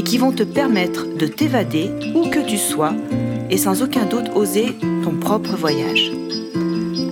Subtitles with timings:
[0.00, 2.94] et qui vont te permettre de t'évader où que tu sois
[3.50, 6.10] et sans aucun doute oser ton propre voyage.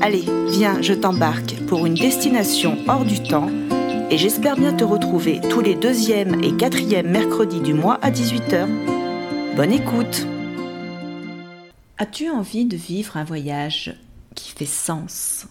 [0.00, 3.50] Allez, viens, je t'embarque pour une destination hors du temps
[4.10, 8.66] et j'espère bien te retrouver tous les deuxième et quatrième mercredis du mois à 18h.
[9.54, 10.26] Bonne écoute
[11.98, 14.00] As-tu envie de vivre un voyage
[14.34, 15.46] qui fait sens?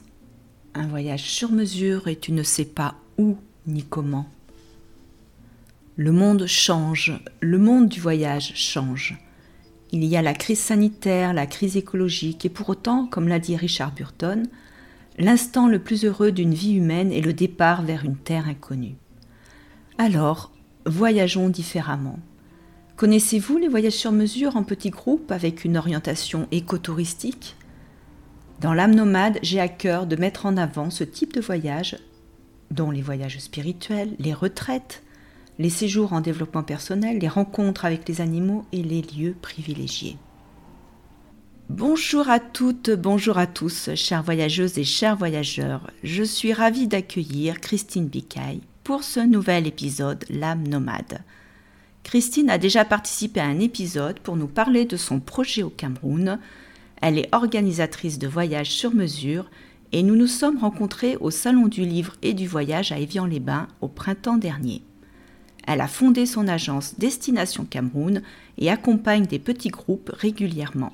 [0.73, 4.25] Un voyage sur mesure et tu ne sais pas où ni comment
[5.97, 9.17] le monde change, le monde du voyage change.
[9.91, 13.55] Il y a la crise sanitaire, la crise écologique, et pour autant, comme l'a dit
[13.55, 14.47] Richard Burton,
[15.17, 18.95] l'instant le plus heureux d'une vie humaine est le départ vers une terre inconnue.
[19.97, 20.51] Alors,
[20.85, 22.19] voyageons différemment.
[22.95, 27.55] Connaissez-vous les voyages sur mesure en petits groupes avec une orientation écotouristique?
[28.61, 31.97] Dans l'âme nomade, j'ai à cœur de mettre en avant ce type de voyage,
[32.69, 35.01] dont les voyages spirituels, les retraites,
[35.59, 40.17] les séjours en développement personnel, les rencontres avec les animaux et les lieux privilégiés.
[41.69, 45.91] Bonjour à toutes, bonjour à tous, chères voyageuses et chers voyageurs.
[46.03, 51.23] Je suis ravie d'accueillir Christine Bicaille pour ce nouvel épisode L'âme nomade.
[52.03, 56.39] Christine a déjà participé à un épisode pour nous parler de son projet au Cameroun.
[57.01, 59.49] Elle est organisatrice de voyages sur mesure
[59.91, 63.89] et nous nous sommes rencontrés au Salon du Livre et du Voyage à Évian-les-Bains au
[63.89, 64.83] printemps dernier.
[65.67, 68.21] Elle a fondé son agence Destination Cameroun
[68.57, 70.93] et accompagne des petits groupes régulièrement.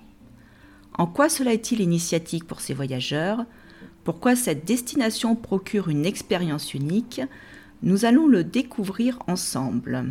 [0.97, 3.45] En quoi cela est-il initiatique pour ces voyageurs?
[4.03, 7.22] Pourquoi cette destination procure une expérience unique?
[7.84, 10.06] Nous allons le découvrir ensemble.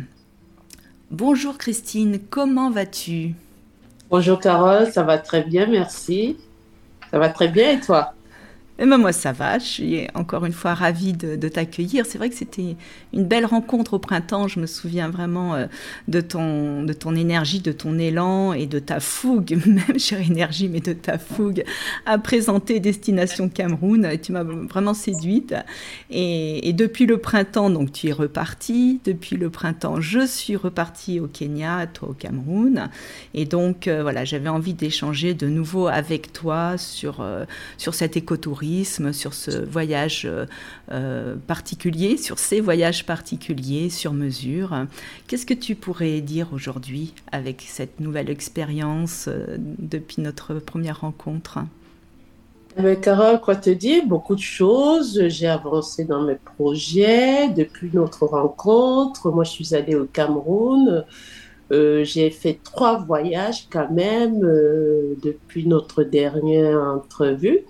[1.11, 3.35] Bonjour Christine, comment vas-tu?
[4.09, 6.37] Bonjour Carole, ça va très bien, merci.
[7.11, 8.13] Ça va très bien et toi?
[8.79, 12.07] Et ben moi ça va, je suis encore une fois ravie de, t'accueillir.
[12.07, 12.75] C'est vrai que c'était
[13.13, 15.67] une belle rencontre au printemps, je me souviens vraiment euh,
[16.07, 20.69] de, ton, de ton énergie, de ton élan et de ta fougue, même chère énergie,
[20.69, 21.63] mais de ta fougue
[22.07, 24.09] à présenter Destination Cameroun.
[24.19, 25.53] Tu m'as vraiment séduite.
[26.09, 28.99] Et, depuis le printemps, donc tu es repartie.
[29.05, 32.89] Depuis le printemps, je suis repartie au Kenya, toi au Cameroun.
[33.35, 37.45] Et donc euh, voilà, j'avais envie d'échanger de nouveau avec toi sur, euh,
[37.77, 38.62] sur cet écotourisme
[39.11, 40.45] sur ce voyage euh,
[40.91, 44.85] euh, particulier, sur ces voyages particuliers sur mesure.
[45.27, 51.59] Qu'est-ce que tu pourrais dire aujourd'hui avec cette nouvelle expérience euh, depuis notre première rencontre?
[52.77, 54.05] Eh Carole, quoi te dire?
[54.07, 55.27] Beaucoup de choses.
[55.27, 59.29] J'ai avancé dans mes projets depuis notre rencontre.
[59.29, 61.03] Moi, je suis allée au Cameroun.
[61.69, 64.39] j'ai fait trois voyages quand même
[65.21, 67.63] depuis notre dernière entrevue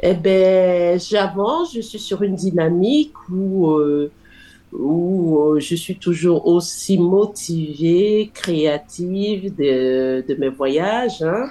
[0.00, 4.10] eh ben, j'avance, je suis sur une dynamique où, euh,
[4.72, 11.22] où euh, je suis toujours aussi motivée, créative de, de mes voyages.
[11.22, 11.48] Hein.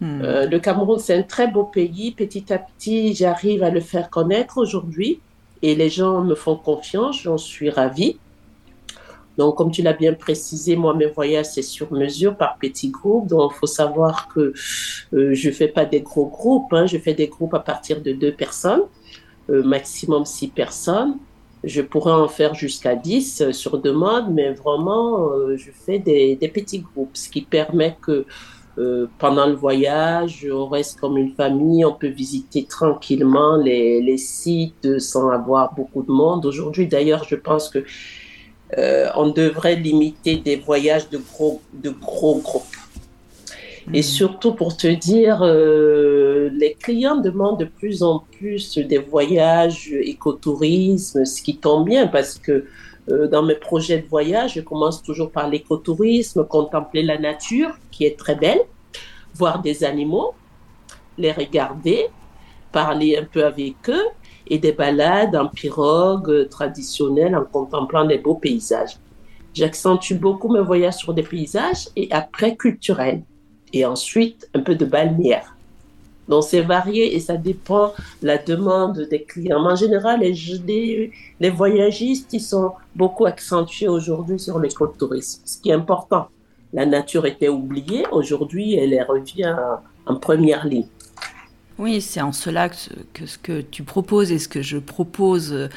[0.00, 0.20] Hmm.
[0.22, 2.10] Euh, le Cameroun, c'est un très beau pays.
[2.10, 5.20] Petit à petit, j'arrive à le faire connaître aujourd'hui
[5.62, 8.18] et les gens me font confiance, j'en suis ravie.
[9.38, 13.28] Donc, comme tu l'as bien précisé, moi, mes voyages, c'est sur mesure par petits groupes.
[13.28, 14.52] Donc, il faut savoir que
[15.14, 16.72] euh, je ne fais pas des gros groupes.
[16.72, 16.86] Hein.
[16.86, 18.82] Je fais des groupes à partir de deux personnes,
[19.50, 21.16] euh, maximum six personnes.
[21.64, 26.80] Je pourrais en faire jusqu'à dix euh, sur demande, mais vraiment, je fais des, petits
[26.80, 28.26] groupes, ce qui permet que
[29.18, 35.28] pendant le voyage, on reste comme une famille, on peut visiter tranquillement les sites sans
[35.28, 36.46] avoir beaucoup de monde.
[36.46, 37.84] Aujourd'hui, d'ailleurs, je pense que
[38.78, 42.64] euh, on devrait limiter des voyages de gros, de gros groupes.
[43.92, 44.02] Et hmm.
[44.02, 51.24] surtout pour te dire, euh, les clients demandent de plus en plus des voyages écotourisme,
[51.24, 52.66] ce qui tombe bien parce que
[53.10, 58.04] euh, dans mes projets de voyage, je commence toujours par l'écotourisme, contempler la nature qui
[58.04, 58.60] est très belle,
[59.34, 60.34] voir des animaux,
[61.18, 62.06] les regarder,
[62.70, 64.06] parler un peu avec eux
[64.46, 68.96] et des balades en pirogue traditionnelle en contemplant des beaux paysages.
[69.54, 73.22] J'accentue beaucoup mes voyages sur des paysages et après culturels.
[73.72, 75.56] Et ensuite, un peu de balnéaire.
[76.28, 77.92] Donc, c'est varié et ça dépend
[78.22, 79.64] de la demande des clients.
[79.64, 85.74] en général, les, les, voyagistes, ils sont beaucoup accentués aujourd'hui sur l'écotourisme, ce qui est
[85.74, 86.28] important.
[86.72, 88.04] la nature était oubliée.
[88.12, 89.56] Aujourd'hui, elle revient
[90.06, 90.86] en première ligne.
[91.78, 95.68] Oui, c'est en cela que, ce que tu proposes et ce que je propose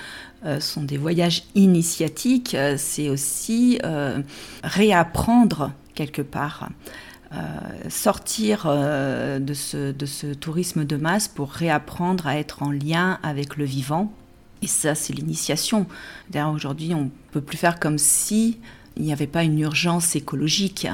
[0.45, 2.53] euh, sont des voyages initiatiques.
[2.53, 4.21] Euh, c'est aussi euh,
[4.63, 6.69] réapprendre quelque part.
[7.89, 13.57] sortir de, ce, de ce tourisme de masse pour réapprendre à être en lien avec
[13.57, 14.13] le vivant.
[14.62, 15.86] Et ça, c'est l'initiation.
[16.30, 18.59] D'ailleurs, aujourd'hui, on ne peut plus faire comme si
[18.97, 20.88] il n'y avait pas une urgence écologique.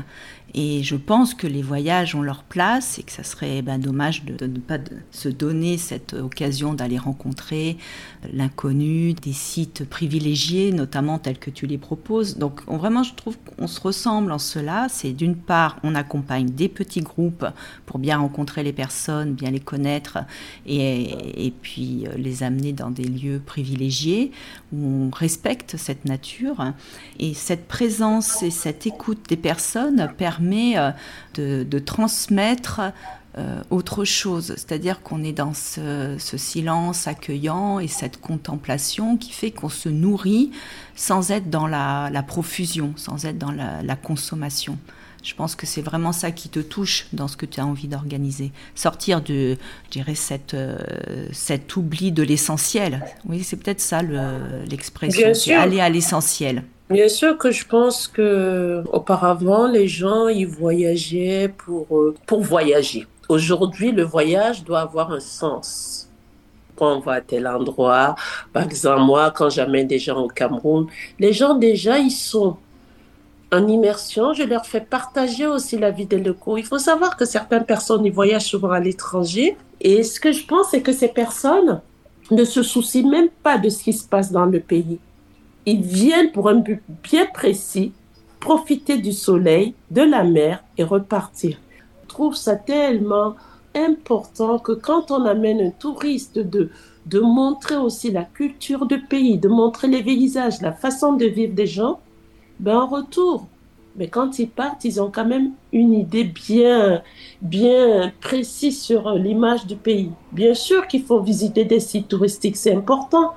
[0.53, 4.25] Et je pense que les voyages ont leur place et que ça serait ben, dommage
[4.25, 4.80] de, ne pas
[5.12, 7.77] se donner cette occasion d'aller rencontrer
[8.33, 12.38] l'inconnu, des sites privilégiés, notamment tels que tu les proposes.
[12.38, 14.88] Donc vraiment, je trouve qu'on se ressemble en cela.
[14.89, 17.45] C'est d'une part, on accompagne des petits groupes
[17.86, 20.18] pour bien rencontrer les personnes, bien les connaître
[20.65, 24.31] et, et puis euh, les amener dans des lieux privilégiés
[24.74, 26.74] où on respecte cette nature.
[27.19, 32.81] Et cette présence et cette écoute des personnes permet permet euh, de, transmettre
[33.38, 39.51] euh, autre chose, c'est-à-dire qu'on est dans ce, silence accueillant et cette contemplation qui fait
[39.51, 40.51] qu'on se nourrit
[40.95, 44.77] sans être dans la, profusion, sans être dans la, consommation.
[45.23, 47.88] Je pense que c'est vraiment ça qui te touche dans ce que tu as envie
[47.88, 48.51] d'organiser.
[48.73, 49.55] Sortir de,
[49.85, 50.79] je dirais, cette, euh,
[51.31, 53.05] cet oubli de l'essentiel.
[53.25, 56.63] Oui, c'est peut-être ça l'expression, aller à l'essentiel.
[56.91, 63.07] Bien sûr que je pense que auparavant les gens ils voyageaient pour euh, pour voyager.
[63.29, 66.09] Aujourd'hui, le voyage doit avoir un sens.
[66.75, 68.15] Quand on va à tel endroit,
[68.51, 72.57] par exemple moi quand j'amène des gens au Cameroun, les gens déjà ils sont
[73.53, 76.57] en immersion, je leur fais partager aussi la vie des locaux.
[76.57, 80.45] Il faut savoir que certaines personnes ils voyagent souvent à l'étranger et ce que je
[80.45, 81.79] pense c'est que ces personnes
[82.31, 84.99] ne se soucient même pas de ce qui se passe dans le pays
[85.66, 87.94] ils viennent pour un but bien précis,
[88.40, 91.58] profiter du soleil, de la mer et repartir.
[92.04, 93.36] Je trouve ça tellement
[93.75, 96.69] important que quand on amène un touriste de,
[97.06, 101.54] de montrer aussi la culture du pays, de montrer les paysages, la façon de vivre
[101.54, 102.00] des gens,
[102.60, 103.48] ben en retour,
[103.96, 107.02] mais quand ils partent, ils ont quand même une idée bien,
[107.42, 110.12] bien précise sur l'image du pays.
[110.31, 113.34] Bien sûr qu'il faut visiter des sites touristiques, c'est important,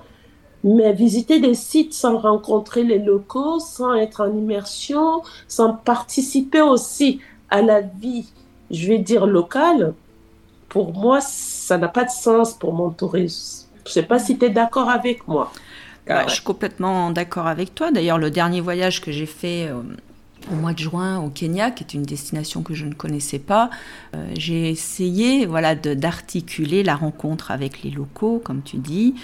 [0.64, 7.20] mais visiter des sites sans rencontrer les locaux, sans être en immersion, sans participer aussi
[7.50, 8.26] à la vie,
[8.70, 9.92] je vais dire locale,
[10.70, 13.68] pour moi, ça n'a pas de sens pour mon tourisme.
[13.84, 15.52] Je ne sais pas si tu es d'accord avec moi.
[16.08, 17.90] Je suis complètement d'accord avec toi.
[17.90, 19.82] D'ailleurs, le dernier voyage que j'ai fait euh,
[20.52, 23.70] au mois de juin au Kenya, qui est une destination que je ne connaissais pas.
[24.14, 29.14] Euh, j'ai essayé voilà, d'articuler la rencontre avec les locaux, comme tu dis,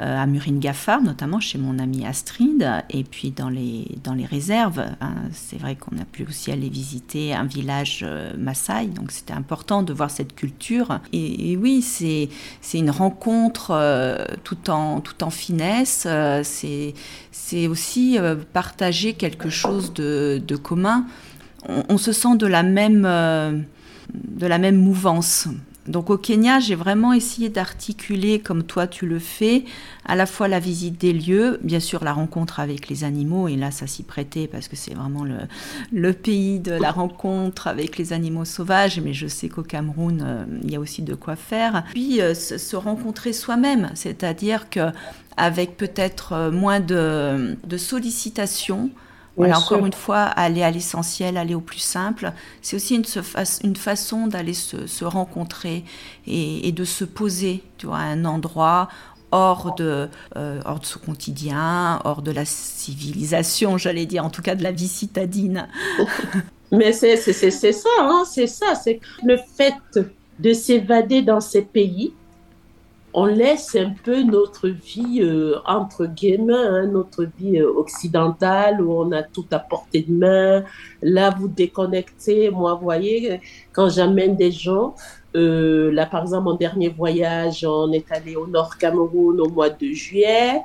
[0.00, 4.84] euh, à Muringafar, notamment chez mon amie Astrid, et puis dans les, dans les réserves.
[5.00, 5.14] Hein.
[5.32, 9.82] c'est vrai qu'on a pu aussi aller visiter un village euh, Maasai, donc c'était important
[9.82, 11.00] de voir cette culture.
[11.12, 12.28] Et, oui, c'est
[12.74, 16.06] une rencontre tout, en, tout en finesse,
[16.42, 18.18] c'est aussi
[18.52, 20.56] partager quelque chose de, de
[21.66, 23.58] on, se sent de la même, euh,
[24.12, 25.48] de la même mouvance.
[25.88, 29.64] Donc au Kenya, j'ai vraiment essayé d'articuler, comme toi tu le fais,
[30.04, 33.56] à la fois la visite des lieux, bien sûr la rencontre avec les animaux, et
[33.56, 35.38] là ça s'y prêtait parce que c'est vraiment le,
[35.90, 40.44] le, pays de la rencontre avec les animaux sauvages, mais je sais qu'au Cameroun, euh,
[40.62, 41.84] il y a aussi de quoi faire.
[41.94, 44.90] Puis euh, se, rencontrer soi-même, c'est-à-dire que
[45.38, 48.90] avec peut-être moins de, de sollicitations,
[49.38, 52.32] voilà, encore une fois, aller à l'essentiel, aller au plus simple.
[52.60, 53.04] C'est aussi une,
[53.62, 55.84] une façon d'aller se, rencontrer
[56.26, 58.88] et, de se poser tu vois, à un endroit
[59.30, 64.42] hors de, euh, hors de ce quotidien, hors de la civilisation, j'allais dire, en tout
[64.42, 65.68] cas de la vie citadine.
[66.72, 69.74] Mais c'est ça, hein, c'est ça, c'est le fait
[70.38, 72.12] de s'évader dans ces pays
[73.20, 78.92] on laisse un peu notre vie euh, entre guillemets, hein, notre vie euh, occidentale où
[78.92, 80.64] on a tout à portée de main.
[81.02, 82.50] Là, vous déconnectez.
[82.50, 83.40] Moi, vous voyez,
[83.72, 84.94] quand j'amène des gens,
[85.34, 89.70] euh, là, par exemple, mon dernier voyage, on est allé au Nord Cameroun au mois
[89.70, 90.62] de juillet.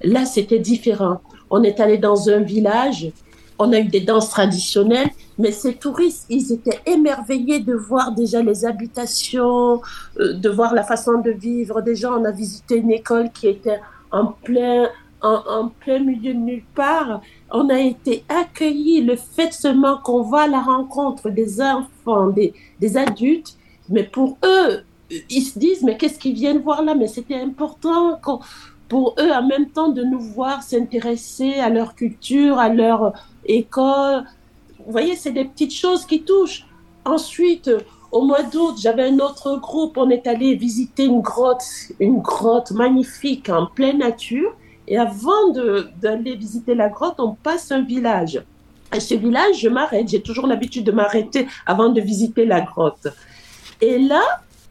[0.00, 1.20] Là, c'était différent.
[1.50, 3.10] On est allé dans un village
[3.58, 8.42] on a eu des danses traditionnelles, mais ces touristes, ils étaient émerveillés de voir déjà
[8.42, 9.80] les habitations,
[10.18, 11.80] euh, de voir la façon de vivre.
[11.82, 14.88] Déjà, on a visité une école qui était en plein,
[15.22, 17.20] en, plein milieu de nulle part.
[17.50, 19.02] On a été accueillis.
[19.02, 23.56] Le fait seulement qu'on va à la rencontre des enfants, des, des adultes,
[23.88, 24.82] mais pour eux,
[25.30, 26.94] ils se disent, mais qu'est-ce qu'ils viennent voir là?
[26.94, 28.20] Mais c'était important
[28.88, 33.12] pour eux en même temps de nous voir s'intéresser à leur culture, à leur
[33.48, 34.24] école.
[34.78, 36.66] vous voyez, c'est des petites choses qui touchent.
[37.04, 37.70] Ensuite,
[38.10, 39.96] au mois d'août, j'avais un autre groupe.
[39.96, 41.64] On est allé visiter une grotte,
[42.00, 44.54] une grotte magnifique en pleine nature.
[44.86, 45.52] Et avant
[46.00, 48.42] d'aller visiter la grotte, on passe un village.
[48.90, 50.08] À ce village, je m'arrête.
[50.08, 53.08] J'ai toujours l'habitude de m'arrêter avant de visiter la grotte.
[53.82, 54.22] Et là,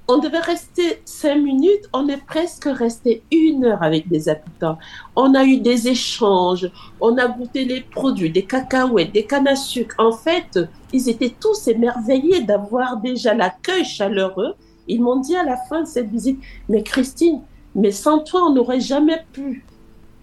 [0.08, 4.78] on devait rester cinq minutes, on est presque resté une heure avec des habitants.
[5.16, 6.72] On a eu des échanges,
[7.02, 9.96] on a goûté les produits, des cacahuètes, des cannes à sucre.
[9.98, 10.60] En fait,
[10.94, 14.54] ils étaient tous émerveillés d'avoir déjà l'accueil chaleureux.
[14.88, 17.42] Ils m'ont dit à la fin de cette visite, mais Christine,
[17.76, 19.66] mais sans toi, on n'aurait jamais pu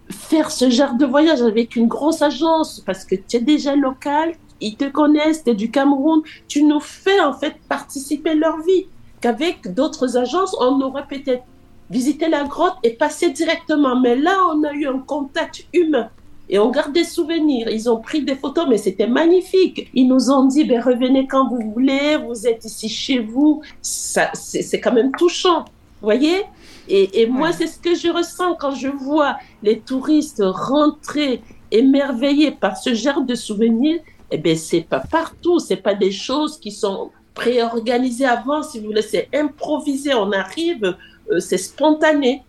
[0.09, 4.35] faire ce genre de voyage avec une grosse agence parce que tu es déjà local,
[4.63, 8.87] ils te connaissent, tu es du Cameroun, tu nous fais en fait participer leur vie
[9.25, 11.45] qu'avec d'autres agences, on aurait peut-être
[11.89, 13.99] visité la grotte et passé directement.
[13.99, 16.11] Mais là, on a eu un contact humain.
[16.51, 17.71] Et on garde des souvenirs.
[17.71, 19.89] Ils ont pris des photos, mais c'était magnifique.
[19.95, 23.63] Ils nous ont dit, ben, revenez quand vous voulez, vous êtes ici chez vous.
[23.81, 25.61] Ça, c'est quand même touchant.
[26.01, 26.43] Vous voyez?
[26.87, 32.51] Et, et moi, c'est ce que je ressens quand je vois les touristes rentrer émerveillés
[32.51, 34.01] par ce genre de souvenirs.
[34.31, 35.59] Eh bien, c'est pas partout.
[35.61, 40.97] C'est pas des choses qui sont préorganisé avant, si vous voulez, c'est improvisé, on arrive,
[41.31, 42.43] euh, c'est spontané.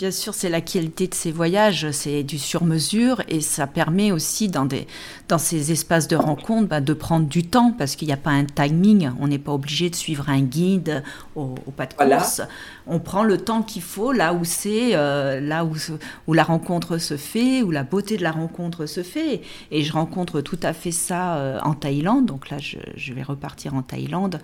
[0.00, 4.48] Bien sûr, c'est la qualité de ces voyages, c'est du sur-mesure et ça permet aussi
[4.48, 4.86] dans, des,
[5.28, 8.30] dans ces espaces de rencontre bah, de prendre du temps parce qu'il n'y a pas
[8.30, 11.04] un timing, on n'est pas obligé de suivre un guide
[11.36, 12.40] au, pas de course.
[12.86, 15.74] On prend le temps qu'il faut là où c'est, euh, là où,
[16.26, 19.42] où la rencontre se fait, où la beauté de la rencontre se fait.
[19.70, 23.22] Et je rencontre tout à fait ça euh, en Thaïlande, donc là je, je vais
[23.22, 24.40] repartir en Thaïlande.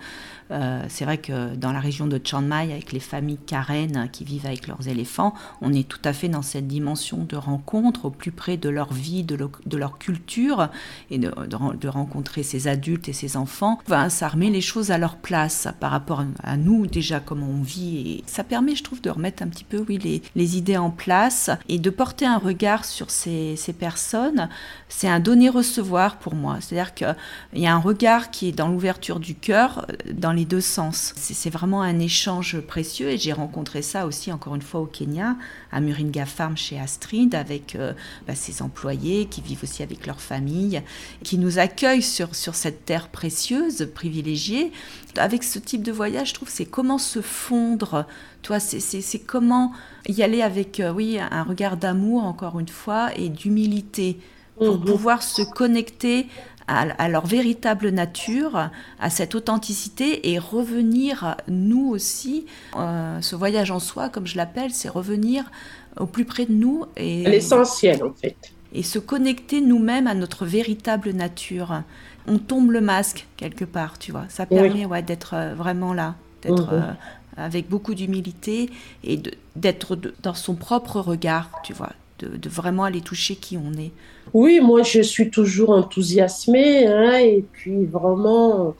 [0.51, 4.23] Euh, c'est vrai que dans la région de Chiang Mai, avec les familles Karen qui
[4.23, 8.09] vivent avec leurs éléphants, on est tout à fait dans cette dimension de rencontre au
[8.09, 9.37] plus près de leur vie, de,
[9.77, 10.69] leur culture,
[11.11, 13.79] et de, rencontrer ces adultes et ces enfants.
[13.85, 17.61] Enfin, ça remet les choses à leur place par rapport à nous, déjà, comment on
[17.61, 17.97] vit.
[17.97, 20.89] Et ça permet, je trouve, de remettre un petit peu oui, les, les idées en
[20.89, 24.49] place et de porter un regard sur ces, ces personnes.
[24.89, 26.57] C'est un donner-recevoir pour moi.
[26.59, 27.15] C'est-à-dire qu'il
[27.53, 31.13] y a un regard qui est dans l'ouverture du cœur, dans les deux sens.
[31.15, 35.36] C'est vraiment un échange précieux et j'ai rencontré ça aussi encore une fois au Kenya,
[35.71, 37.93] à Muringa Farm chez Astrid, avec euh,
[38.27, 40.81] bah, ses employés qui vivent aussi avec leur famille,
[41.23, 44.71] qui nous accueillent sur, sur cette terre précieuse, privilégiée.
[45.15, 48.05] Avec ce type de voyage, je trouve, c'est comment se fondre,
[48.41, 49.73] toi, c'est comment
[50.07, 54.19] y aller avec, euh, oui, un regard d'amour, encore une fois, et d'humilité
[54.57, 54.85] pour mhm.
[54.85, 56.27] pouvoir se connecter
[56.67, 58.69] à, leur véritable nature,
[58.99, 62.45] à cette authenticité et revenir, nous aussi,
[62.75, 65.49] euh, ce voyage en soi, comme je l'appelle, c'est revenir
[65.97, 66.85] au plus près de nous.
[66.97, 68.35] et L'essentiel, en fait.
[68.73, 71.83] Et se connecter nous-mêmes à notre véritable nature.
[72.27, 74.25] On tombe le masque quelque part, tu vois.
[74.27, 76.83] Ça permet ouais, d'être euh, vraiment là, d'être mhm.
[76.83, 76.91] euh,
[77.37, 78.69] avec beaucoup d'humilité
[79.05, 79.21] et
[79.55, 83.91] d'être dans son propre regard, tu vois, de, vraiment aller toucher qui on est.
[84.33, 88.75] Oui, moi je suis toujours enthousiasmée hein, et puis vraiment,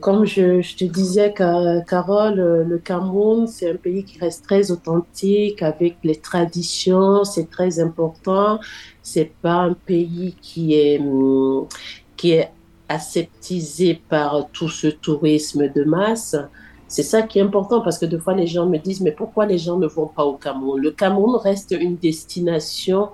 [0.00, 5.96] comme je, te disais, Carole, le Cameroun, c'est un pays qui reste très authentique avec
[6.04, 8.60] les traditions, c'est très important.
[9.02, 11.00] C'est pas un pays qui est,
[12.16, 12.50] qui est
[12.88, 16.36] aseptisé par tout ce tourisme de masse.
[16.88, 19.46] C'est ça qui est important parce que des fois les gens me disent mais pourquoi
[19.46, 20.80] les gens ne vont pas au Cameroun?
[20.80, 23.08] Le Cameroun reste une destination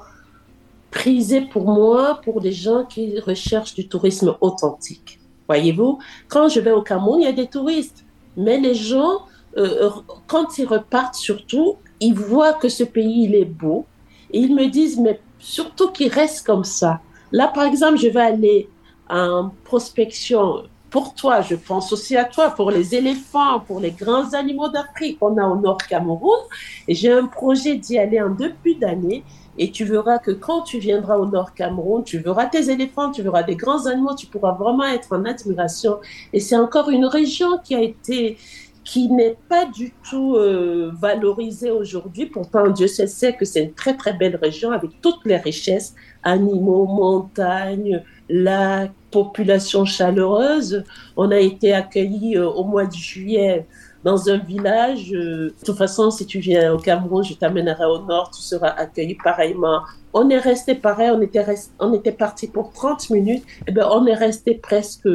[0.90, 5.18] prisée pour moi pour des gens qui recherchent du tourisme authentique.
[5.48, 5.98] Voyez-vous,
[6.28, 8.04] quand je vais au Cameroun, il y a des touristes,
[8.36, 9.22] mais les gens,
[9.56, 9.90] euh,
[10.26, 13.86] quand ils repartent surtout, ils voient que ce pays il est beau
[14.32, 17.00] et ils me disent mais surtout qu'il reste comme ça.
[17.32, 18.68] Là par exemple, je vais aller
[19.08, 24.34] en prospection pour toi, je pense aussi à toi, pour les éléphants, pour les grands
[24.34, 26.38] animaux d'Afrique qu'on a au Nord Cameroun.
[26.87, 29.25] Et j'ai un projet d'y aller en depuis d'années.
[29.56, 33.22] Et tu verras que quand tu viendras au Nord Cameroun, tu verras tes éléphants, tu
[33.22, 35.99] verras des grands animaux, tu pourras vraiment être en admiration.
[36.34, 38.37] Et c'est encore une région qui a été,
[38.84, 42.26] qui n'est pas du tout euh, valorisée aujourd'hui.
[42.26, 46.84] Pourtant, Dieu sait que c'est une très très belle région avec toutes les richesses, animaux,
[46.84, 50.84] montagnes, la population chaleureuse.
[51.16, 53.66] On a été accueillis euh, au mois de juillet
[54.04, 55.12] dans un village.
[55.12, 58.68] Euh, de toute façon, si tu viens au Cameroun, je t'amènerai au nord, tu seras
[58.70, 59.82] accueilli pareillement.
[60.12, 61.44] On est resté pareil, on était,
[61.78, 65.08] on était parti pour 30 minutes, et eh bien on est resté presque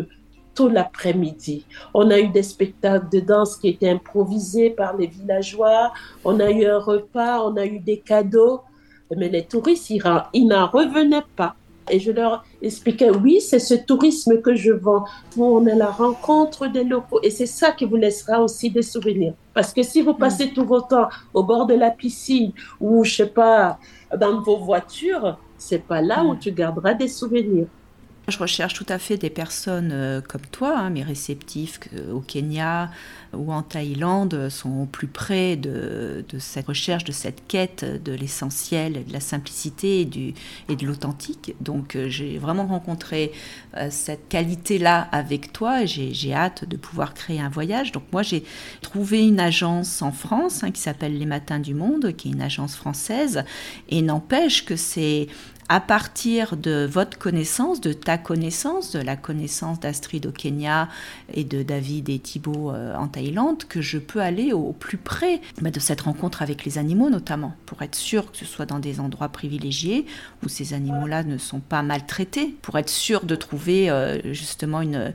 [0.55, 1.65] tout l'après-midi.
[1.93, 5.93] On a eu des spectacles de danse qui étaient improvisés par les villageois,
[6.25, 8.61] on a eu un repas, on a eu des cadeaux,
[9.15, 11.55] mais les touristes, ils n'en revenaient pas.
[11.89, 15.89] Et je leur, expliquait, oui, c'est ce tourisme que je vends, où on est la
[15.89, 17.19] rencontre des locaux.
[17.23, 19.33] Et c'est ça qui vous laissera aussi des souvenirs.
[19.53, 20.17] Parce que si vous mm.
[20.17, 23.79] passez tout votre temps au bord de la piscine ou, je sais pas,
[24.15, 26.39] dans vos voitures, c'est pas là où mm.
[26.39, 27.67] tu garderas des souvenirs.
[28.27, 31.79] Je recherche tout à fait des personnes euh, comme toi, hein, mes réceptifs
[32.11, 32.91] au Kenya
[33.33, 39.05] ou en Thaïlande sont au plus près de, cette recherche, de cette quête de l'essentiel,
[39.05, 40.33] de la simplicité et, du,
[40.69, 41.55] et de l'authentique.
[41.61, 43.31] Donc euh, j'ai vraiment rencontré
[43.77, 47.93] euh, cette qualité-là avec toi et j'ai hâte de pouvoir créer un voyage.
[47.93, 48.43] Donc moi j'ai
[48.81, 52.41] trouvé une agence en France hein, qui s'appelle Les Matins du Monde, qui est une
[52.41, 53.45] agence française,
[53.87, 55.27] et n'empêche que c'est
[55.69, 60.87] à partir de votre connaissance, de ta connaissance, de la connaissance d'Astrid au Kenya
[61.33, 65.41] et de David et Thibault euh, en Thaïlande, que je peux aller au plus près
[65.61, 68.79] bah, de cette rencontre avec les animaux notamment, pour être sûr que ce soit dans
[68.79, 70.05] des endroits privilégiés
[70.43, 75.13] où ces animaux-là ne sont pas maltraités, pour être sûr de trouver euh, justement une,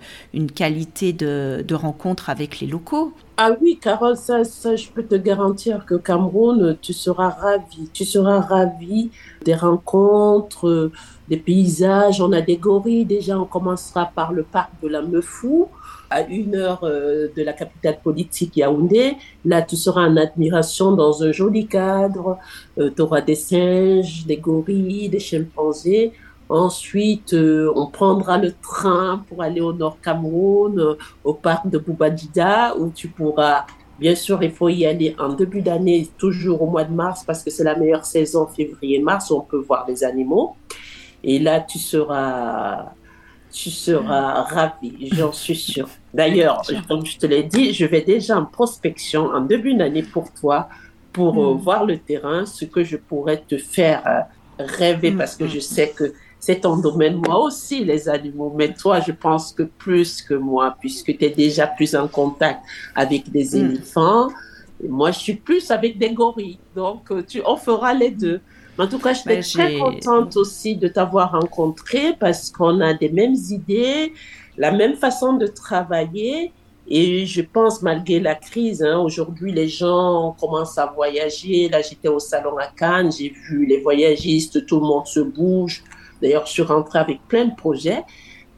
[0.55, 3.15] qualité de rencontre avec les locaux.
[3.39, 7.89] Ah oui, Carole, ça, ça, je peux te garantir que Cameroun, tu seras ravi.
[7.93, 9.11] Tu seras ravi
[9.45, 10.91] des rencontres,
[11.29, 12.21] des paysages.
[12.21, 13.07] On a des gorilles.
[13.07, 15.69] Déjà, on commencera par le parc de la Meufou,
[16.11, 19.17] à une heure euh, de la capitale politique Yaoundé.
[19.47, 22.37] Là, tu seras en admiration dans un joli cadre.
[22.79, 26.13] Euh, tu auras des singes, des gorilles, des chimpanzés.
[26.53, 30.95] Ensuite, euh, on prendra le train pour aller au Nord Cameroun, euh,
[31.25, 33.65] au parc de Boubadida, où tu pourras,
[33.99, 37.43] bien sûr, il faut y aller en début d'année, toujours au mois de mars, parce
[37.43, 40.55] que c'est la meilleure saison, février-mars, où on peut voir les animaux.
[41.25, 42.93] Et là, tu seras,
[43.51, 45.89] tu seras ravi, j'en suis sûre.
[46.13, 50.31] D'ailleurs, comme je te l'ai dit, je vais déjà en prospection en début d'année pour
[50.35, 50.69] toi,
[51.15, 51.59] pour euh, hmm.
[51.59, 54.27] voir le terrain, ce que je pourrais te faire
[54.59, 55.17] rêver, hmm.
[55.17, 58.53] parce que je sais que c'est ton domaine, moi aussi, les animaux.
[58.57, 62.63] Mais toi, je pense que plus que moi, puisque tu es déjà plus en contact
[62.97, 63.65] avec des hmm.
[63.65, 64.29] éléphants.
[64.89, 66.59] moi, je suis plus avec des gorilles.
[66.75, 68.41] Donc, euh, tu, on fera les deux.
[68.77, 72.93] en tout cas, je suis ben, très contente aussi de t'avoir rencontré parce qu'on a
[72.93, 74.13] des mêmes idées,
[74.59, 76.53] la même façon de travailler.
[76.89, 81.69] Et je pense, malgré la crise, hein, aujourd'hui, les gens commencent à voyager.
[81.69, 85.85] Là, j'étais au salon à Cannes, j'ai vu les voyagistes, tout le monde se bouge.
[86.23, 88.05] D'ailleurs, je suis rentrée avec plein de projets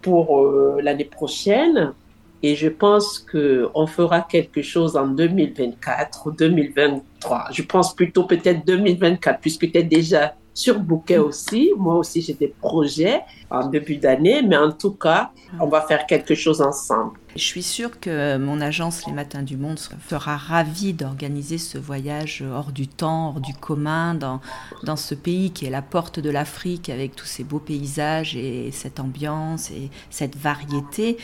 [0.03, 1.95] pour euh, l'année prochaine.
[2.43, 7.47] Et je pense qu'on fera quelque chose en 2024 ou 2023.
[7.51, 11.73] Je pense plutôt peut-être 2024, puisque es déjà sur Bouquet aussi.
[11.77, 16.07] Moi aussi, j'ai des projets en début d'année, mais en tout cas, on va faire
[16.07, 17.19] quelque chose ensemble.
[17.37, 22.45] Je suis sûre que mon agence Les Matins du Monde sera ravie d'organiser ce voyage
[22.49, 24.41] hors du temps, hors du commun, dans,
[24.85, 28.71] dans ce pays qui est la porte de l'Afrique avec tous ces beaux paysages et
[28.71, 31.19] cette ambiance et cette variété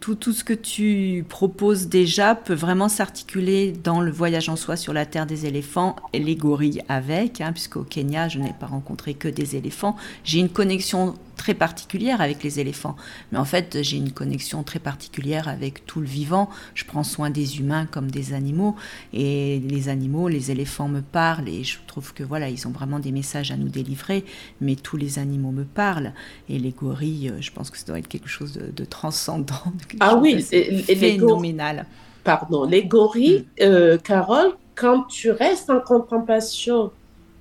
[0.00, 4.76] tout, tout, ce que tu proposes déjà peut vraiment s'articuler dans le voyage en soi
[4.76, 8.66] sur la terre des éléphants et les gorilles avec, hein, puisqu'au Kenya, je n'ai pas
[8.66, 9.96] rencontré que des éléphants.
[10.24, 12.96] J'ai une connexion très particulière avec les éléphants.
[13.30, 16.48] Mais en fait, j'ai une connexion très particulière avec tout le vivant.
[16.74, 18.76] Je prends soin des humains comme des animaux.
[19.12, 21.48] Et les animaux, les éléphants me parlent.
[21.48, 24.24] Et je trouve que voilà, ils ont vraiment des messages à nous délivrer.
[24.60, 26.12] Mais tous les animaux me parlent.
[26.48, 29.54] Et les gorilles, euh, je pense que ça doit être quelque chose de, transcendant.
[30.00, 31.86] ah oui, et, phénoménal.
[32.24, 33.62] Pardon, les gorilles, mm.
[33.62, 36.90] euh, Carole, quand tu restes en contemplation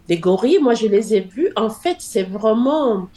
[0.07, 3.07] des gorilles, moi je les ai vus, en fait, c'est vraiment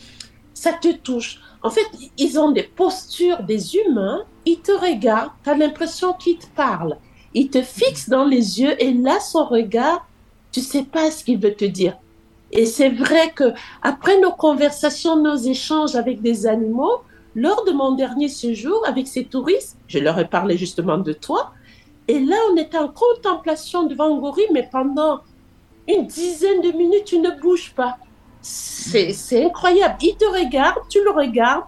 [0.54, 1.40] ça te touche.
[1.62, 1.86] En fait,
[2.16, 6.96] ils ont des postures des humains, ils te regardent, tu as l'impression qu'ils te parlent.
[7.34, 10.06] Ils te fixent dans les yeux et là, son regard,
[10.52, 11.96] tu sais pas ce qu'il veut te dire.
[12.52, 17.02] Et c'est vrai que après nos conversations, nos échanges avec des animaux,
[17.34, 21.52] lors de mon dernier séjour avec ces touristes, je leur ai parlé justement de toi.
[22.06, 25.20] Et là, on était en contemplation devant gorille, mais pendant
[25.88, 27.98] une dizaine de minutes, tu ne bouges pas.
[28.44, 29.94] C'est incroyable.
[30.02, 31.64] Il te regarde, tu le regardes,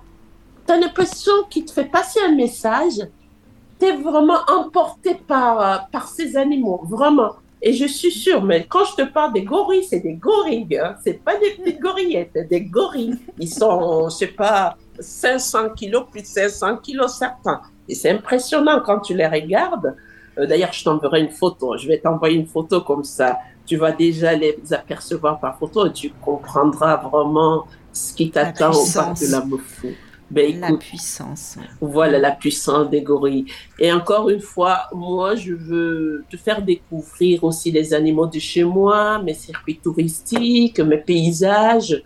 [0.67, 3.01] tu as l'impression qu'il te fait passer un message.
[3.81, 7.33] Tu es vraiment emporté par, euh, par ces animaux, vraiment.
[7.63, 10.79] Et je suis sûre, mais quand je te parle des gorilles, c'est des gorilles.
[10.79, 10.97] Hein.
[11.03, 13.19] C'est pas des petites gorillettes, des gorilles.
[13.39, 17.63] Ils sont, je sais pas, 500 kilos, plus de 500 kilos certains.
[17.89, 19.97] Et c'est impressionnant quand tu les regardes.
[20.39, 21.77] Euh, d'ailleurs, je t'enverrai une photo.
[21.77, 25.93] Je vais t'envoyer une photo comme ça tu vas déjà les apercevoir par photo et
[25.93, 29.89] tu comprendras vraiment ce qui t'attend au parc de la Mofou.
[30.29, 31.57] Ben, la puissance.
[31.81, 33.47] Voilà la puissance des gorilles.
[33.79, 38.65] Et encore une fois, moi, je veux te faire découvrir aussi les animaux de chez
[38.65, 42.03] moi, mes circuits touristiques, mes paysages.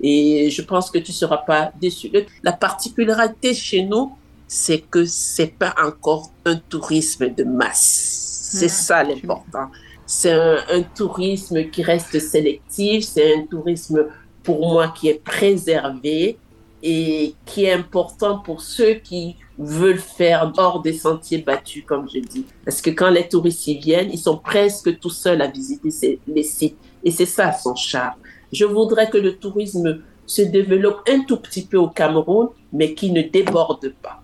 [0.00, 2.12] Et je pense que tu ne seras pas déçu.
[2.44, 4.12] La particularité chez nous,
[4.46, 8.50] c'est que c'est pas encore un tourisme de masse.
[8.52, 9.70] C'est ça l'important.
[10.06, 14.06] C'est un, un, tourisme qui reste sélectif, c'est un tourisme
[14.42, 16.38] pour moi qui est préservé
[16.82, 22.18] et qui est important pour ceux qui veulent faire hors des sentiers battus, comme je
[22.20, 22.44] dis.
[22.64, 26.20] Parce que quand les touristes y viennent, ils sont presque tout seuls à visiter ces,
[26.26, 26.76] les sites.
[27.02, 28.18] Et c'est ça son charme.
[28.52, 33.10] Je voudrais que le tourisme se développe un tout petit peu au Cameroun, mais qui
[33.10, 34.22] ne déborde pas.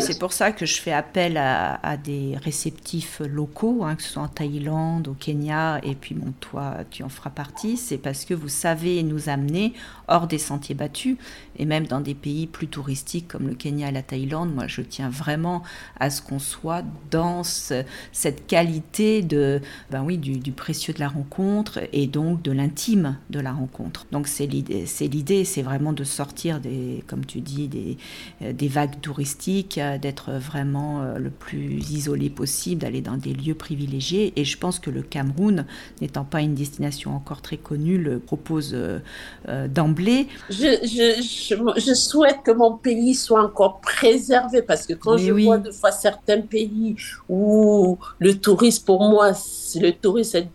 [0.00, 4.22] C'est pour ça que je fais appel à, des réceptifs locaux, hein, que ce soit
[4.22, 7.76] en Thaïlande, au Kenya, et puis bon, toi, tu en feras partie.
[7.76, 9.72] C'est parce que vous savez nous amener
[10.08, 11.16] hors des sentiers battus,
[11.58, 14.54] et même dans des pays plus touristiques comme le Kenya et la Thaïlande.
[14.54, 15.62] Moi, je tiens vraiment
[15.98, 21.80] à ce qu'on soit dans cette qualité de, ben oui, du, précieux de la rencontre
[21.92, 24.06] et donc de l'intime de la rencontre.
[24.12, 27.96] Donc c'est l'idée, c'est l'idée, c'est vraiment de sortir des, comme tu dis, des,
[28.52, 34.32] des vagues touristiques d'être vraiment euh, le plus isolé possible, d'aller dans des lieux privilégiés.
[34.36, 35.64] Et je pense que le Cameroun,
[36.00, 38.98] n'étant pas une destination encore très connue, le propose euh,
[39.48, 40.26] euh, d'emblée.
[40.48, 45.70] Je, je, souhaite que mon pays soit encore préservé parce que quand je vois de
[45.70, 46.96] fois certains pays
[47.28, 49.32] où le tourisme, pour moi,
[49.76, 50.48] le tourisme est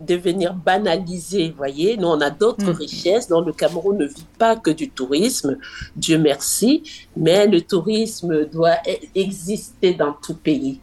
[0.00, 1.96] devenir banalisé, voyez.
[1.96, 2.76] Nous, on a d'autres mm.
[2.76, 3.28] richesses.
[3.28, 5.58] dont le Cameroun ne vit pas que du tourisme,
[5.96, 6.82] Dieu merci,
[7.16, 10.80] mais le tourisme doit e-, exister dans tout pays.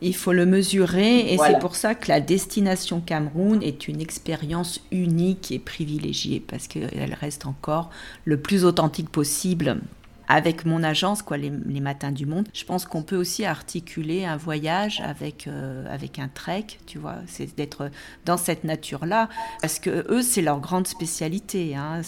[0.00, 4.80] Il faut le mesurer et c'est pour ça que la destination Cameroun est une expérience
[4.92, 7.90] unique et privilégiée parce qu'elle reste encore
[8.24, 9.80] le plus authentique possible
[10.28, 14.36] avec mon agence, quoi, les, Matins du Monde, je pense qu'on peut aussi articuler un
[14.36, 17.90] voyage avec, euh, avec un trek, tu vois, c'est d'être
[18.26, 19.28] dans cette nature-là,
[19.62, 21.76] parce que eux, c'est leur grande spécialité.
[21.76, 22.02] Hein,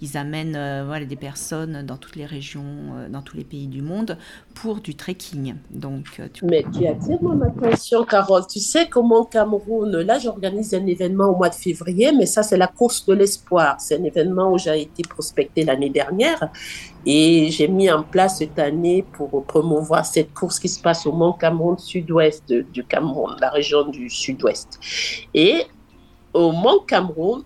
[0.00, 3.82] ils amènent euh, des personnes dans toutes les régions, euh, dans tous les pays du
[3.82, 4.16] monde
[4.62, 5.54] pour du trekking.
[5.70, 6.44] Donc, tu...
[6.44, 8.46] Mais tu attires mon attention, Carole.
[8.48, 12.56] Tu sais comment Cameroun, là, j'organise un événement au mois de février, mais ça, c'est
[12.56, 13.76] la course de l'espoir.
[13.80, 16.50] C'est un événement où j'ai été prospecté l'année dernière.
[17.06, 21.12] Et j'ai mis en place cette année pour promouvoir cette course qui se passe au
[21.12, 24.80] Mont Cameroun, sud-ouest du Cameroun, la région du sud-ouest.
[25.34, 25.64] Et
[26.34, 27.44] au Mont Cameroun,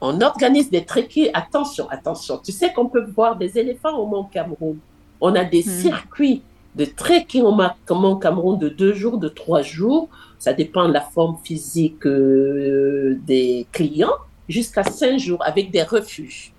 [0.00, 1.30] on organise des trekking.
[1.34, 2.38] Attention, attention.
[2.42, 4.78] Tu sais qu'on peut voir des éléphants au Mont Cameroun.
[5.20, 5.82] On a des hmm.
[5.82, 6.42] circuits
[6.74, 10.08] de trekking au Mont Cameroun de deux jours, de trois jours.
[10.38, 14.14] Ça dépend de la forme physique euh, des clients,
[14.48, 16.52] jusqu'à cinq jours avec des refuges.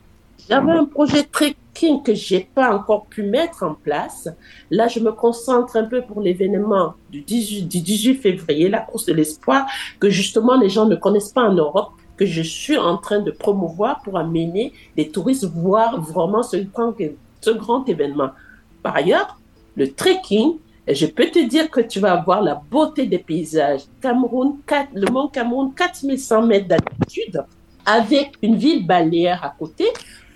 [0.49, 4.27] J'avais un projet trekking que j'ai pas encore pu mettre en place.
[4.71, 9.05] Là, je me concentre un peu pour l'événement du 18, du 18 février, la course
[9.05, 9.67] de l'espoir,
[9.99, 13.31] que justement les gens ne connaissent pas en Europe, que je suis en train de
[13.31, 16.93] promouvoir pour amener les touristes voir vraiment ce grand,
[17.41, 18.31] ce grand événement.
[18.81, 19.39] Par ailleurs,
[19.75, 23.81] le trekking, je peux te dire que tu vas voir la beauté des paysages.
[24.01, 24.57] Cameroun,
[24.93, 27.43] le mont Cameroun, 4100 mètres d'altitude,
[27.85, 29.85] avec une ville balnéaire à côté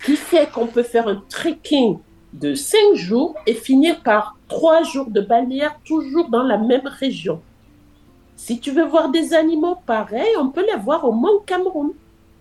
[0.04, 1.98] qui fait qu'on peut faire un trekking
[2.32, 7.40] de cinq jours et finir par trois jours de balnéaire toujours dans la même région.
[8.36, 11.92] Si tu veux voir des animaux pareils, on peut les voir au Mont Cameroun.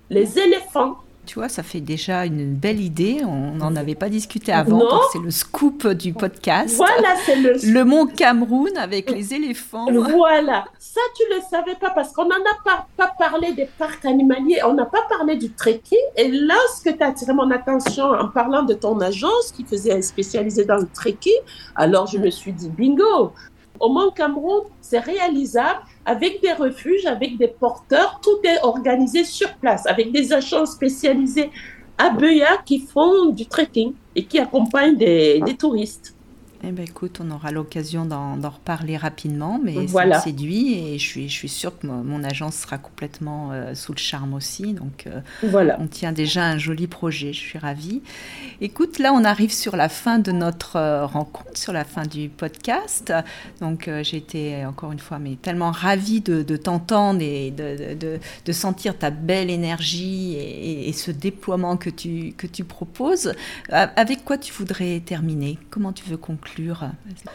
[0.10, 3.22] Les éléphants, tu vois, ça fait déjà une belle idée.
[3.26, 4.82] On n'en avait pas discuté avant.
[5.12, 6.76] C'est le scoop du podcast.
[6.76, 7.54] Voilà, c'est le...
[7.64, 9.88] Le mont Cameroun avec les éléphants.
[9.92, 10.66] Voilà.
[10.80, 14.06] Ça, tu ne le savais pas parce qu'on n'en a pas, pas, parlé des parcs
[14.06, 14.60] animaliers.
[14.66, 15.98] On n'a pas parlé du trekking.
[16.18, 19.64] Et là, ce que tu as attiré mon attention en parlant de ton agence qui
[19.64, 21.40] faisait spécialisée dans le trekking,
[21.76, 23.32] alors je me suis dit, bingo,
[23.80, 28.20] au Mont Cameroun, c'est réalisable avec des refuges, avec des porteurs.
[28.22, 31.50] Tout est organisé sur place, avec des agents spécialisés
[31.98, 36.16] à Beuya qui font du trekking et qui accompagnent des touristes.
[36.66, 40.16] Eh ben, écoute, on aura l'occasion d'en reparler rapidement, mais voilà.
[40.16, 43.76] ça me séduit et je suis, je suis sûre que mon, agence sera complètement euh,
[43.76, 44.72] sous le charme aussi.
[44.72, 45.78] Donc, euh, voilà.
[45.82, 47.34] on tient déjà un joli projet.
[47.34, 48.02] Je suis ravie.
[48.62, 52.30] Écoute, là, on arrive sur la fin de notre euh, rencontre, sur la fin du
[52.30, 53.12] podcast.
[53.60, 58.52] Donc, j'ai été encore une fois, mais tellement ravie de, t'entendre et de, de, de,
[58.54, 63.34] sentir ta belle énergie et, et, ce déploiement que tu, que tu proposes.
[63.70, 65.58] Avec quoi tu voudrais terminer?
[65.70, 66.53] Comment tu veux conclure?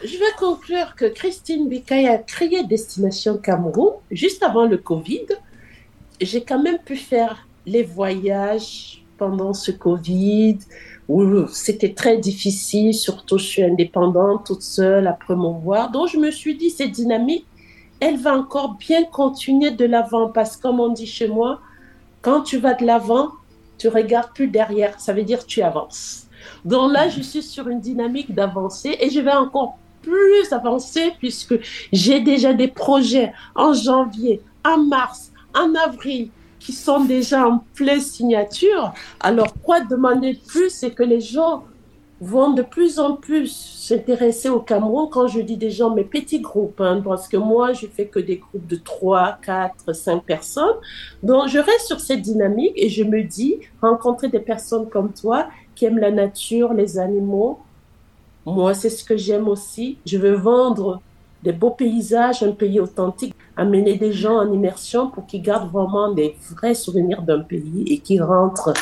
[0.03, 5.25] Je vais conclure que Christine Bikay a créé Destination Cameroun juste avant le Covid.
[6.21, 10.59] J'ai quand même pu faire les voyages pendant ce Covid
[11.07, 15.91] où c'était très difficile, surtout je suis indépendante, toute seule à promouvoir.
[15.91, 17.45] Donc je me suis dit, cette dynamique,
[17.99, 21.61] elle va encore bien continuer de l'avant parce que comme on dit chez moi,
[22.21, 23.29] quand tu vas de l'avant,
[23.77, 26.28] tu regardes plus derrière, ça veut dire tu avances.
[26.65, 31.55] Donc là, je suis sur une dynamique d'avancer et je vais encore plus avancer puisque
[31.91, 38.01] j'ai déjà des projets en janvier, en mars, en avril qui sont déjà en pleine
[38.01, 38.93] signature.
[39.19, 41.63] Alors, quoi demander de plus, c'est que les gens
[42.21, 46.41] vont de plus en plus s'intéresser au Cameroun quand je dis des gens, mes petits
[46.41, 50.75] groupes, hein, parce que moi, je fais que des groupes de 3, 4, 5 personnes.
[51.23, 55.47] Donc, je reste sur cette dynamique et je me dis, rencontrer des personnes comme toi
[55.79, 57.59] qui aiment la nature, les animaux,
[58.45, 59.97] moi, c'est ce que j'aime aussi.
[60.05, 61.01] Je veux vendre
[61.41, 66.11] des beaux paysages, un pays authentique, amener des gens en immersion pour qu'ils gardent vraiment
[66.11, 68.73] des vrais souvenirs d'un pays et qu'ils rentrent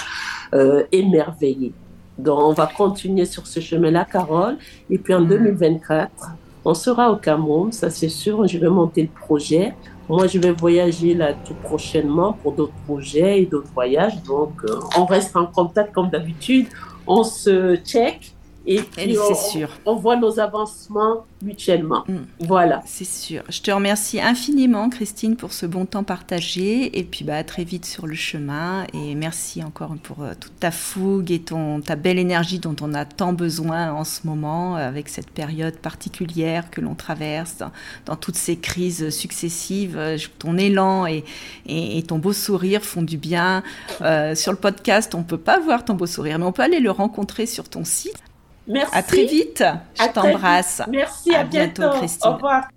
[0.55, 1.73] euh, émerveillés.
[2.17, 4.57] Donc, on va continuer sur ce chemin-là, Carole.
[4.89, 6.35] Et puis en 2024, mm.
[6.65, 8.47] on sera au Cameroun, ça c'est sûr.
[8.47, 9.75] Je vais monter le projet.
[10.09, 14.23] Moi, je vais voyager là tout prochainement pour d'autres projets et d'autres voyages.
[14.23, 16.67] Donc, euh, on reste en contact comme d'habitude.
[17.05, 18.33] On se check
[18.67, 19.69] et puis on, sûr.
[19.85, 22.03] on, voit nos avancements mutuellement.
[22.07, 22.17] Mm.
[22.41, 22.81] Voilà.
[22.85, 23.43] C'est sûr.
[23.49, 26.99] Je te remercie infiniment, Christine, pour ce bon temps partagé.
[26.99, 28.85] Et puis, bah, à très vite sur le chemin.
[28.93, 32.93] Et merci encore pour euh, toute ta fougue et ton, ta belle énergie dont on
[32.93, 37.57] a tant besoin en ce moment, avec cette période particulière que l'on traverse,
[38.05, 39.99] dans, toutes ces crises successives.
[40.39, 41.23] Ton élan et,
[41.65, 43.63] et, ton beau sourire font du bien.
[44.01, 46.63] Euh, sur le podcast, on ne peut pas voir ton beau sourire, mais on peut
[46.63, 48.21] aller le rencontrer sur ton site.
[48.67, 48.95] Merci.
[48.95, 49.63] À très vite.
[49.95, 50.81] Je t'embrasse.
[50.89, 52.29] Merci, à, bientôt, Christine.
[52.29, 52.67] Au revoir.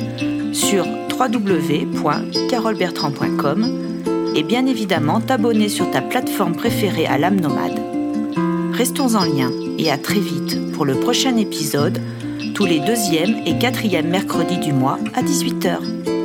[0.52, 0.84] sur
[1.18, 3.66] www.carolebertrand.com
[4.34, 7.78] et bien évidemment t'abonner sur ta plateforme préférée à l'âme nomade.
[8.72, 12.00] Restons en lien et à très vite pour le prochain épisode
[12.54, 16.19] tous les deuxième et quatrième mercredis du mois à 18h.